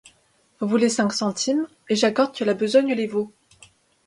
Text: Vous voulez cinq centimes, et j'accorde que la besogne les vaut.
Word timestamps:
Vous 0.59 0.67
voulez 0.67 0.89
cinq 0.89 1.13
centimes, 1.13 1.67
et 1.87 1.95
j'accorde 1.95 2.35
que 2.35 2.43
la 2.43 2.55
besogne 2.55 2.95
les 2.95 3.05
vaut. 3.05 3.31